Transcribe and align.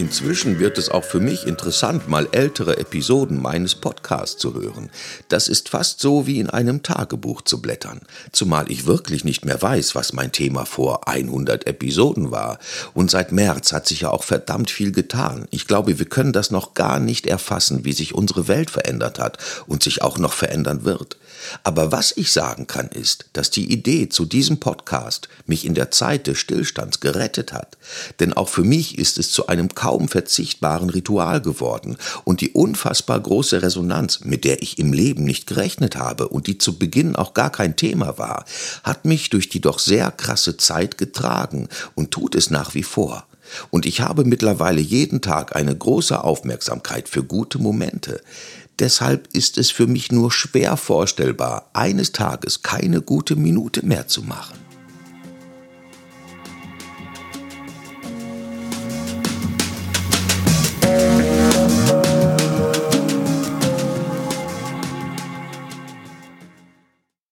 Inzwischen 0.00 0.58
wird 0.58 0.78
es 0.78 0.88
auch 0.88 1.04
für 1.04 1.20
mich 1.20 1.46
interessant, 1.46 2.08
mal 2.08 2.26
ältere 2.32 2.78
Episoden 2.78 3.38
meines 3.38 3.74
Podcasts 3.74 4.40
zu 4.40 4.54
hören. 4.54 4.88
Das 5.28 5.46
ist 5.46 5.68
fast 5.68 6.00
so 6.00 6.26
wie 6.26 6.40
in 6.40 6.48
einem 6.48 6.82
Tagebuch 6.82 7.42
zu 7.42 7.60
blättern, 7.60 8.00
zumal 8.32 8.72
ich 8.72 8.86
wirklich 8.86 9.24
nicht 9.24 9.44
mehr 9.44 9.60
weiß, 9.60 9.94
was 9.94 10.14
mein 10.14 10.32
Thema 10.32 10.64
vor 10.64 11.06
100 11.06 11.66
Episoden 11.66 12.30
war. 12.30 12.58
Und 12.94 13.10
seit 13.10 13.30
März 13.30 13.74
hat 13.74 13.86
sich 13.86 14.00
ja 14.00 14.10
auch 14.10 14.24
verdammt 14.24 14.70
viel 14.70 14.90
getan. 14.90 15.46
Ich 15.50 15.66
glaube, 15.66 15.98
wir 15.98 16.06
können 16.06 16.32
das 16.32 16.50
noch 16.50 16.72
gar 16.72 16.98
nicht 16.98 17.26
erfassen, 17.26 17.84
wie 17.84 17.92
sich 17.92 18.14
unsere 18.14 18.48
Welt 18.48 18.70
verändert 18.70 19.18
hat 19.18 19.36
und 19.66 19.82
sich 19.82 20.00
auch 20.00 20.16
noch 20.16 20.32
verändern 20.32 20.86
wird. 20.86 21.18
Aber 21.62 21.92
was 21.92 22.16
ich 22.16 22.32
sagen 22.32 22.66
kann, 22.66 22.88
ist, 22.88 23.26
dass 23.34 23.50
die 23.50 23.70
Idee 23.70 24.08
zu 24.08 24.24
diesem 24.24 24.60
Podcast 24.60 25.28
mich 25.46 25.64
in 25.64 25.74
der 25.74 25.90
Zeit 25.90 26.26
des 26.26 26.38
Stillstands 26.38 27.00
gerettet 27.00 27.52
hat. 27.52 27.76
Denn 28.18 28.32
auch 28.32 28.48
für 28.48 28.64
mich 28.64 28.98
ist 28.98 29.18
es 29.18 29.30
zu 29.30 29.46
einem 29.46 29.74
kaum 29.74 29.89
verzichtbaren 30.08 30.90
Ritual 30.90 31.40
geworden 31.40 31.96
und 32.24 32.40
die 32.40 32.50
unfassbar 32.50 33.20
große 33.20 33.62
Resonanz, 33.62 34.20
mit 34.24 34.44
der 34.44 34.62
ich 34.62 34.78
im 34.78 34.92
Leben 34.92 35.24
nicht 35.24 35.46
gerechnet 35.46 35.96
habe 35.96 36.28
und 36.28 36.46
die 36.46 36.58
zu 36.58 36.78
Beginn 36.78 37.16
auch 37.16 37.34
gar 37.34 37.50
kein 37.50 37.76
Thema 37.76 38.18
war, 38.18 38.44
hat 38.84 39.04
mich 39.04 39.30
durch 39.30 39.48
die 39.48 39.60
doch 39.60 39.78
sehr 39.78 40.10
krasse 40.10 40.56
Zeit 40.56 40.98
getragen 40.98 41.68
und 41.94 42.10
tut 42.10 42.34
es 42.34 42.50
nach 42.50 42.74
wie 42.74 42.82
vor. 42.82 43.26
Und 43.70 43.84
ich 43.86 44.00
habe 44.00 44.24
mittlerweile 44.24 44.80
jeden 44.80 45.20
Tag 45.20 45.56
eine 45.56 45.76
große 45.76 46.22
Aufmerksamkeit 46.22 47.08
für 47.08 47.24
gute 47.24 47.58
Momente. 47.58 48.20
Deshalb 48.78 49.28
ist 49.32 49.58
es 49.58 49.70
für 49.70 49.86
mich 49.86 50.12
nur 50.12 50.30
schwer 50.30 50.76
vorstellbar, 50.76 51.68
eines 51.72 52.12
Tages 52.12 52.62
keine 52.62 53.02
gute 53.02 53.34
Minute 53.34 53.84
mehr 53.84 54.06
zu 54.06 54.22
machen. 54.22 54.59